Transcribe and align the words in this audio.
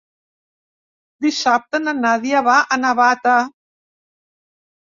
Dissabte 1.25 1.81
na 1.83 1.95
Nàdia 1.99 2.43
va 2.49 2.57
a 2.77 2.81
Navata. 2.87 3.37